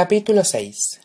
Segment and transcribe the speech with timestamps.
[0.00, 1.00] capítulo 6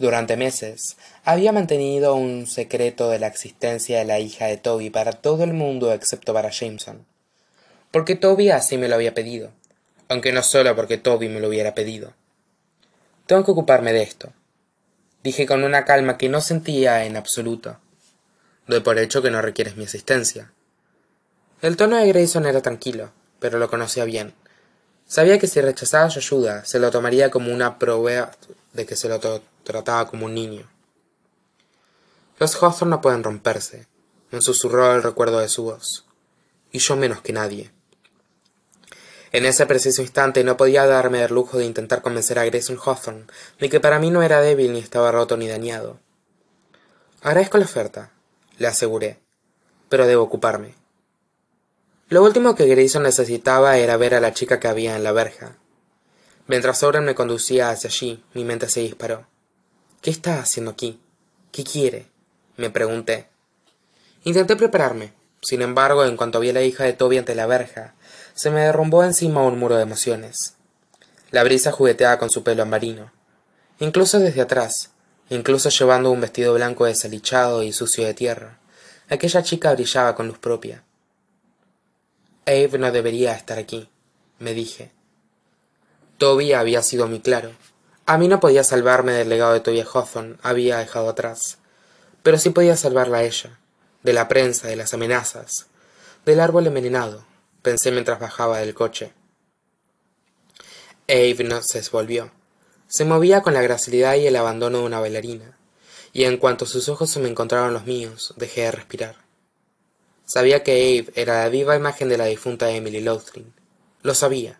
[0.00, 5.12] durante meses había mantenido un secreto de la existencia de la hija de toby para
[5.12, 7.06] todo el mundo excepto para jameson.
[7.92, 9.52] Porque toby así me lo había pedido.
[10.08, 12.12] Aunque no sólo porque toby me lo hubiera pedido.
[13.26, 14.32] Tengo que ocuparme de esto.
[15.22, 17.78] Dije con una calma que no sentía en absoluto.
[18.66, 20.50] Doy por hecho que no requieres mi asistencia.
[21.62, 24.34] El tono de grayson era tranquilo pero lo conocía bien
[25.08, 28.30] sabía que si rechazaba su ayuda se lo tomaría como una prueba
[28.72, 29.18] de que se lo
[29.64, 30.70] trataba como un niño.
[32.38, 33.88] Los hawthorne no pueden romperse
[34.30, 36.04] me susurró el recuerdo de su voz.
[36.70, 37.70] Y yo menos que nadie.
[39.32, 43.24] En ese preciso instante no podía darme el lujo de intentar convencer a grayson hawthorne
[43.58, 45.98] de que para mí no era débil ni estaba roto ni dañado.
[47.22, 48.12] Agradezco la oferta
[48.58, 49.18] le aseguré
[49.88, 50.74] pero debo ocuparme
[52.08, 55.56] lo último que grayson necesitaba era ver a la chica que había en la verja.
[56.46, 59.26] Mientras oren me conducía hacia allí mi mente se disparó.
[60.00, 61.00] Qué está haciendo aquí
[61.52, 62.06] qué quiere
[62.56, 63.28] me pregunté.
[64.24, 65.12] Intenté prepararme.
[65.42, 67.94] Sin embargo en cuanto vi a la hija de toby ante la verja
[68.34, 70.54] se me derrumbó encima un muro de emociones.
[71.30, 73.12] La brisa jugueteaba con su pelo ambarino
[73.80, 74.90] incluso desde atrás
[75.30, 78.58] incluso llevando un vestido blanco desalichado y sucio de tierra
[79.08, 80.82] aquella chica brillaba con luz propia
[82.48, 83.90] Abe no debería estar aquí
[84.38, 84.90] me dije.
[86.16, 87.52] Toby había sido muy claro.
[88.06, 91.58] A mí no podía salvarme del legado de toby hawthorne había dejado atrás.
[92.22, 93.58] Pero sí podía salvarla a ella
[94.02, 95.66] de la prensa de las amenazas
[96.24, 97.26] del árbol envenenado
[97.62, 99.12] pensé mientras bajaba del coche.
[101.08, 102.30] Abe no se volvió
[102.86, 105.58] se movía con la gracilidad y el abandono de una bailarina.
[106.14, 109.27] Y en cuanto sus ojos se me encontraron los míos dejé de respirar
[110.28, 113.42] sabía que Abe era la viva imagen de la difunta Emily Lowther
[114.02, 114.58] lo sabía.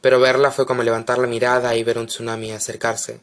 [0.00, 3.20] Pero verla fue como levantar la mirada y ver un tsunami acercarse.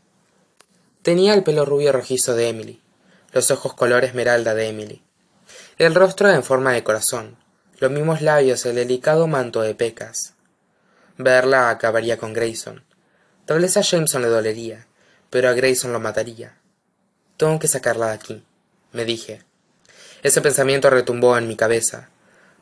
[1.02, 2.82] Tenía el pelo rubio rojizo de emily
[3.32, 5.04] los ojos color esmeralda de emily
[5.78, 7.38] el rostro en forma de corazón
[7.78, 10.34] los mismos labios el delicado manto de pecas.
[11.18, 12.84] Verla acabaría con grayson.
[13.46, 14.88] Tal vez a jameson le dolería
[15.30, 16.58] pero a grayson lo mataría.
[17.38, 18.44] Tengo que sacarla de aquí
[18.92, 19.44] me dije
[20.24, 22.10] ese pensamiento retumbó en mi cabeza.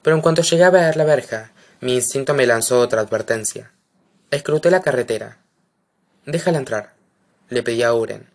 [0.02, 1.52] Pero en cuanto llegué a ver la verja
[1.82, 3.72] mi instinto me lanzó otra advertencia.
[4.32, 5.40] Escruté la carretera.
[6.26, 6.96] Déjala entrar
[7.50, 8.28] le pedí a Uren.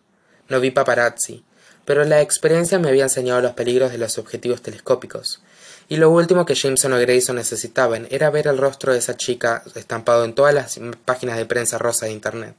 [0.47, 1.43] no vi paparazzi
[1.83, 5.41] pero la experiencia me había enseñado los peligros de los objetivos telescópicos.
[5.89, 9.63] Y lo último que jameson o grayson necesitaban era ver el rostro de esa chica
[9.75, 12.55] estampado en todas las páginas de prensa rosa de internet.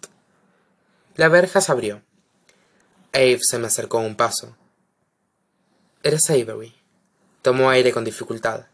[1.14, 2.02] La verja se abrió.
[3.12, 4.56] Abe se me acercó un paso
[6.02, 6.74] eres avery
[7.42, 8.66] tomó aire con dificultad.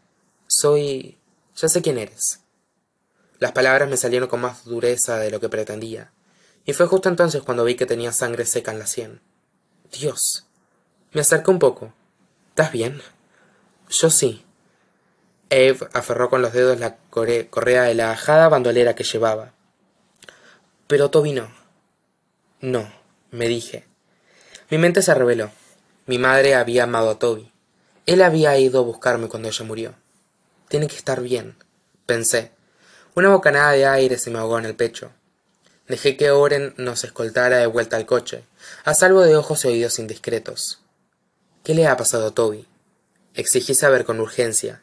[0.47, 1.17] Soy
[1.55, 2.41] ya sé quién eres.
[3.39, 6.11] Las palabras me salieron con más dureza de lo que pretendía.
[6.65, 9.21] Y fue justo entonces cuando vi que tenía sangre seca en la sien.
[9.91, 10.45] Dios
[11.11, 11.93] me acerqué un poco.
[12.49, 13.01] Estás bien
[13.89, 14.45] yo sí.
[15.51, 19.53] Abe aferró con los dedos la correa de la ajada bandolera que llevaba.
[20.87, 21.51] Pero toby no.
[22.61, 22.91] No
[23.31, 23.87] me dije.
[24.69, 25.51] Mi mente se reveló
[26.09, 27.51] mi madre había amado a toby.
[28.07, 29.93] Él había ido a buscarme cuando ella murió.
[30.67, 31.55] Tiene que estar bien
[32.07, 32.51] pensé.
[33.13, 35.11] Una bocanada de aire se me ahogó en el pecho.
[35.87, 38.43] Dejé que oren nos escoltara de vuelta al coche
[38.85, 40.79] a salvo de ojos y oídos indiscretos.
[41.63, 42.67] Qué le ha pasado a toby
[43.35, 44.81] exigí saber con urgencia.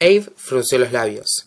[0.00, 1.46] Abe frunció los labios.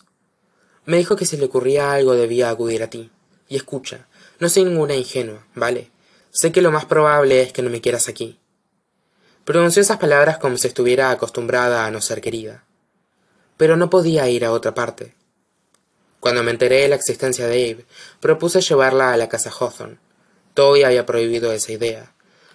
[0.84, 3.10] Me dijo que si le ocurría algo debía acudir a ti.
[3.48, 4.06] Y escucha
[4.38, 5.90] no soy ninguna ingenua vale
[6.32, 8.40] sé que lo más probable es que no me quieras aquí
[9.44, 12.64] pronunció esas palabras como si estuviera acostumbrada a no ser querida
[13.56, 15.14] pero no podía ir a otra parte
[16.22, 17.84] cuando me enteré de la existencia de Abe,
[18.20, 19.98] propuse llevarla a la casa Hawthorne.
[20.54, 22.12] Toby había prohibido esa idea.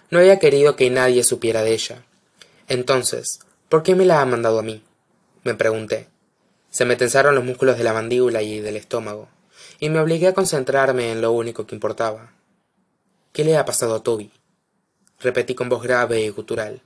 [0.08, 2.02] No había querido que nadie supiera de ella.
[2.66, 4.82] Entonces, ¿por qué me la ha mandado a mí?
[5.44, 6.08] me pregunté.
[6.70, 9.28] Se me tensaron los músculos de la mandíbula y del estómago,
[9.78, 12.32] y me obligué a concentrarme en lo único que importaba.
[13.38, 14.32] ¿Qué le ha pasado a Toby?
[15.20, 16.82] repetí con voz grave y gutural.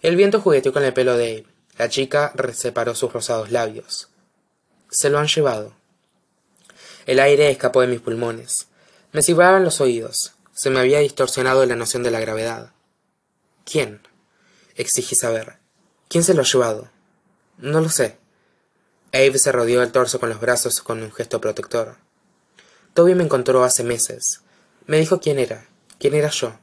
[0.00, 1.46] El viento jugueteó con el pelo de Abe.
[1.76, 4.08] La chica separó sus rosados labios.
[4.88, 5.74] Se lo han llevado.
[7.04, 8.68] El aire escapó de mis pulmones.
[9.12, 10.32] Me silbaban los oídos.
[10.54, 12.72] Se me había distorsionado la noción de la gravedad.
[13.70, 14.00] ¿Quién?
[14.74, 15.58] exigí saber.
[16.08, 16.88] ¿Quién se lo ha llevado?
[17.58, 18.16] No lo sé.
[19.12, 21.96] Abe se rodeó el torso con los brazos con un gesto protector.
[22.94, 24.40] Toby me encontró hace meses.
[24.88, 25.68] Me dijo quién era,
[25.98, 26.58] quién era yo.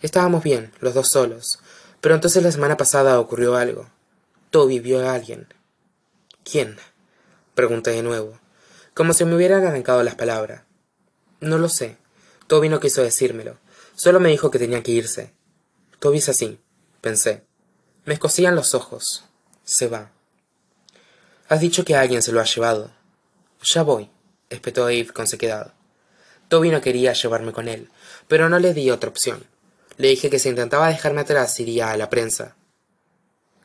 [0.00, 1.58] Estábamos bien, los dos solos,
[2.00, 3.90] pero entonces la semana pasada ocurrió algo.
[4.48, 5.46] Toby vio a alguien.
[6.50, 6.78] ¿Quién?
[7.54, 8.40] pregunté de nuevo,
[8.94, 10.62] como si me hubieran arrancado las palabras.
[11.40, 11.98] No lo sé.
[12.46, 13.58] Toby no quiso decírmelo.
[13.94, 15.34] Solo me dijo que tenía que irse.
[15.98, 16.58] Toby es así,
[17.02, 17.44] pensé.
[18.06, 19.26] Me escocían los ojos.
[19.64, 20.10] Se va.
[21.50, 22.92] Has dicho que alguien se lo ha llevado.
[23.62, 24.10] Ya voy,
[24.48, 25.74] espetó Abe con sequedad.
[26.48, 27.88] Toby no quería llevarme con él,
[28.26, 29.44] pero no le di otra opción.
[29.96, 32.56] Le dije que si intentaba dejarme atrás iría a la prensa.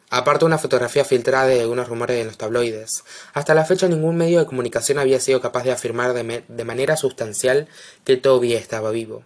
[0.10, 3.04] Aparte una fotografía filtrada de algunos rumores en los tabloides,
[3.34, 6.98] hasta la fecha ningún medio de comunicación había sido capaz de afirmar de, de manera
[6.98, 7.68] sustancial
[8.04, 9.26] que Toby estaba vivo.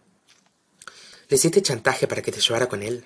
[1.27, 3.05] ¿Le hiciste chantaje para que te llevara con él?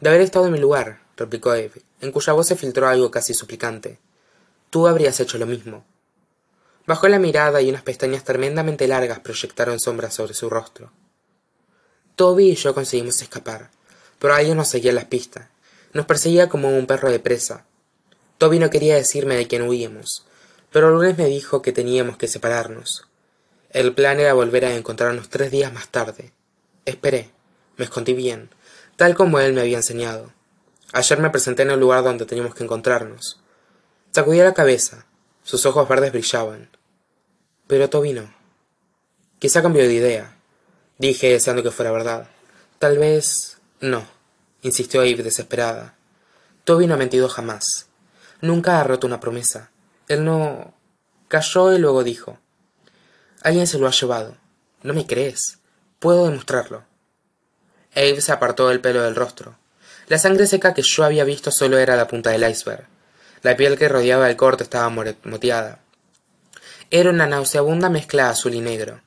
[0.00, 3.34] De haber estado en mi lugar, replicó Eve, en cuya voz se filtró algo casi
[3.34, 3.98] suplicante.
[4.70, 5.84] Tú habrías hecho lo mismo.
[6.88, 10.90] Bajó la mirada y unas pestañas tremendamente largas proyectaron sombras sobre su rostro.
[12.16, 13.68] Toby y yo conseguimos escapar,
[14.18, 15.48] pero alguien nos seguía las pistas.
[15.92, 17.66] Nos perseguía como un perro de presa.
[18.38, 20.24] Toby no quería decirme de quién huíamos,
[20.72, 23.06] pero el lunes me dijo que teníamos que separarnos.
[23.68, 26.32] El plan era volver a encontrarnos tres días más tarde.
[26.86, 27.30] Esperé.
[27.76, 28.48] Me escondí bien,
[28.96, 30.32] tal como él me había enseñado.
[30.94, 33.42] Ayer me presenté en el lugar donde teníamos que encontrarnos.
[34.10, 35.04] Sacudía la cabeza.
[35.42, 36.77] Sus ojos verdes brillaban.
[37.68, 38.34] Pero Toby no.
[39.38, 40.34] Quizá cambió de idea.
[40.98, 42.26] Dije, deseando que fuera verdad.
[42.80, 43.58] Tal vez...
[43.80, 44.04] no,
[44.62, 45.94] insistió Eve desesperada.
[46.64, 47.86] Toby no ha mentido jamás.
[48.40, 49.70] Nunca ha roto una promesa.
[50.08, 50.74] Él no...
[51.28, 52.38] Calló y luego dijo.
[53.42, 54.36] Alguien se lo ha llevado.
[54.82, 55.58] ¿No me crees?
[55.98, 56.84] Puedo demostrarlo.
[57.94, 59.58] Abe se apartó el pelo del rostro.
[60.06, 62.86] La sangre seca que yo había visto solo era la punta del iceberg.
[63.42, 65.80] La piel que rodeaba el corte estaba moteada.
[66.90, 69.02] Era una nauseabunda mezcla azul y negro.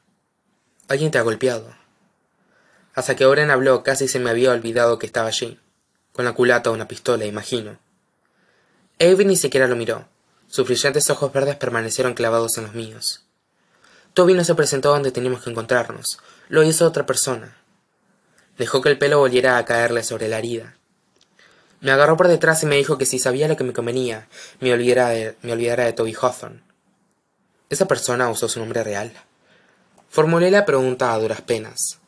[0.87, 1.75] Alguien te ha golpeado.
[2.93, 5.59] Hasta que Oren habló casi se me había olvidado que estaba allí.
[6.11, 7.79] Con la culata o una pistola, imagino.
[8.99, 10.07] Abe ni siquiera lo miró.
[10.47, 13.25] Sus brillantes ojos verdes permanecieron clavados en los míos.
[14.13, 16.19] Toby no se presentó donde teníamos que encontrarnos.
[16.49, 17.57] Lo hizo otra persona.
[18.59, 20.75] Dejó que el pelo volviera a caerle sobre la herida.
[21.79, 24.27] Me agarró por detrás y me dijo que si sabía lo que me convenía,
[24.59, 26.61] me olvidara de, me olvidara de Toby Hawthorne.
[27.71, 29.13] ¿Esa persona usó su nombre real?
[30.09, 32.00] Formulé la pregunta a duras penas.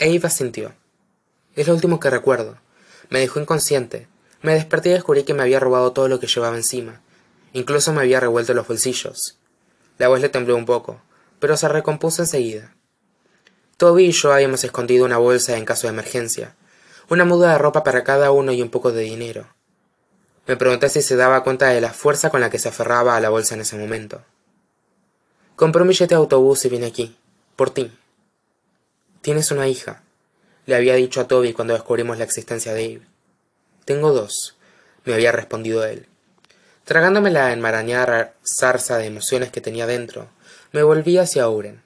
[0.00, 0.72] Eve asintió.
[1.54, 2.58] Es lo último que recuerdo.
[3.08, 4.08] Me dejó inconsciente.
[4.42, 7.02] Me desperté y descubrí que me había robado todo lo que llevaba encima.
[7.52, 9.38] Incluso me había revuelto los bolsillos.
[9.96, 11.00] La voz le tembló un poco,
[11.38, 12.74] pero se recompuso enseguida.
[13.76, 16.56] Toby y yo habíamos escondido una bolsa en caso de emergencia,
[17.08, 19.46] una muda de ropa para cada uno y un poco de dinero.
[20.48, 23.20] Me pregunté si se daba cuenta de la fuerza con la que se aferraba a
[23.20, 24.24] la bolsa en ese momento.
[25.56, 27.16] Compré un billete de autobús y vine aquí,
[27.56, 27.90] por ti.
[29.22, 30.02] Tienes una hija,
[30.66, 33.06] le había dicho a Toby cuando descubrimos la existencia de Eve.
[33.86, 34.54] Tengo dos,
[35.06, 36.08] me había respondido él.
[36.84, 40.28] Tragándome la enmarañada zarza de emociones que tenía dentro,
[40.72, 41.82] me volví hacia Uren.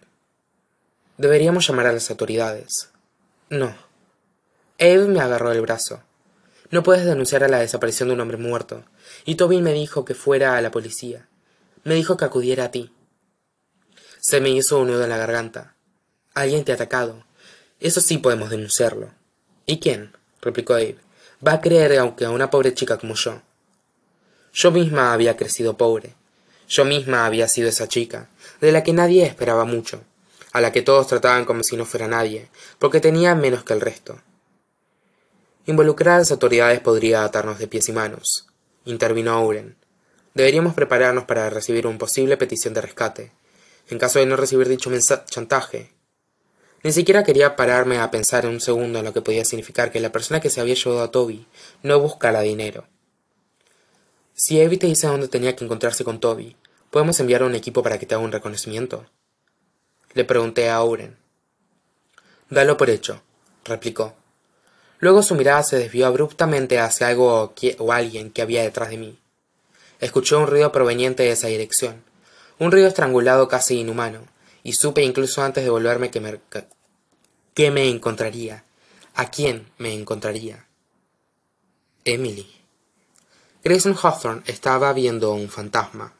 [1.16, 2.90] Deberíamos llamar a las autoridades.
[3.50, 3.72] No.
[4.78, 6.02] Eve me agarró el brazo.
[6.72, 8.82] No puedes denunciar a la desaparición de un hombre muerto.
[9.24, 11.28] Y Toby me dijo que fuera a la policía.
[11.84, 12.92] Me dijo que acudiera a ti.
[14.20, 15.74] Se me hizo un nudo en la garganta.
[16.34, 17.24] Alguien te ha atacado.
[17.80, 19.10] Eso sí podemos denunciarlo.
[19.66, 20.12] ¿Y quién?
[20.40, 20.98] replicó Abe.
[21.46, 23.42] Va a creer aunque a una pobre chica como yo.
[24.52, 26.14] Yo misma había crecido pobre.
[26.68, 28.28] Yo misma había sido esa chica,
[28.60, 30.02] de la que nadie esperaba mucho
[30.52, 33.80] a la que todos trataban como si no fuera nadie, porque tenía menos que el
[33.80, 34.20] resto.
[35.66, 38.48] Involucrar a las autoridades podría atarnos de pies y manos,
[38.84, 39.76] intervino Auren.
[40.34, 43.32] Deberíamos prepararnos para recibir una posible petición de rescate,
[43.90, 44.90] en caso de no recibir dicho
[45.28, 45.92] chantaje.
[46.82, 50.00] Ni siquiera quería pararme a pensar en un segundo en lo que podía significar que
[50.00, 51.46] la persona que se había llevado a Toby
[51.82, 52.86] no buscara dinero.
[54.34, 56.56] Si Evie te dice dónde tenía que encontrarse con Toby,
[56.90, 59.04] ¿podemos enviar a un equipo para que te haga un reconocimiento?
[60.14, 61.16] le pregunté a Auren.
[62.48, 63.22] Dalo por hecho,
[63.64, 64.14] replicó.
[64.98, 69.18] Luego su mirada se desvió abruptamente hacia algo o alguien que había detrás de mí.
[70.00, 72.02] Escuché un ruido proveniente de esa dirección,
[72.60, 74.20] un ruido estrangulado casi inhumano,
[74.62, 76.40] y supe incluso antes de volverme que me,
[77.54, 78.64] que me encontraría,
[79.14, 80.66] a quién me encontraría.
[82.04, 82.46] Emily.
[83.64, 86.14] Grayson Hawthorne estaba viendo un fantasma.